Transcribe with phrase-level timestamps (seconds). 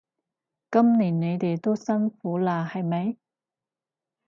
[0.71, 3.17] 今年你哋都辛苦喇係咪？